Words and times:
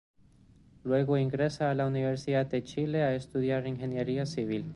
Luego 0.83 1.15
ingresa 1.19 1.69
a 1.69 1.75
la 1.75 1.85
Universidad 1.85 2.47
de 2.47 2.63
Chile 2.63 3.03
a 3.03 3.13
estudiar 3.13 3.67
ingeniería 3.67 4.25
civil. 4.25 4.65